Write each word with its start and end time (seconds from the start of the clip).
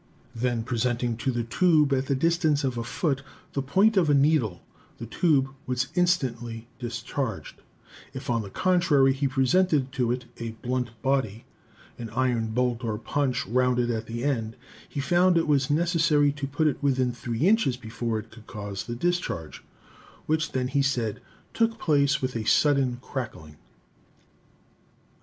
Then, 0.33 0.63
presenting 0.63 1.15
to 1.17 1.29
the 1.31 1.43
tube, 1.43 1.93
at 1.93 2.07
the 2.07 2.15
distance 2.15 2.63
of 2.63 2.75
a 2.75 2.83
foot, 2.83 3.21
the 3.53 3.61
point 3.61 3.97
of 3.97 4.09
a 4.09 4.15
needle, 4.15 4.63
the 4.97 5.05
tube 5.05 5.49
was 5.67 5.89
instantly 5.93 6.67
discharged; 6.79 7.61
if, 8.11 8.27
on 8.27 8.41
the 8.41 8.49
contrary, 8.49 9.13
he 9.13 9.27
presented 9.27 9.91
to 9.91 10.11
it 10.11 10.25
a 10.37 10.53
blunt 10.63 10.99
body, 11.03 11.45
an 11.99 12.09
iron 12.15 12.47
bolt 12.47 12.83
or 12.83 12.97
punch 12.97 13.45
rounded 13.45 13.91
at 13.91 14.07
the 14.07 14.23
end, 14.23 14.55
he 14.89 14.99
found 14.99 15.37
it 15.37 15.47
was 15.47 15.67
neces 15.67 15.99
sary 16.01 16.31
to 16.31 16.47
put 16.47 16.65
it 16.65 16.81
within 16.81 17.11
three 17.13 17.41
inches 17.47 17.77
before 17.77 18.17
it 18.17 18.31
could 18.31 18.47
cause 18.47 18.85
the 18.85 18.95
discharge, 18.95 19.63
which 20.25 20.53
then, 20.53 20.67
he 20.67 20.81
said, 20.81 21.21
took 21.53 21.77
place 21.77 22.23
with 22.23 22.35
a 22.35 22.43
sudden 22.45 22.97
crackling. 23.03 23.55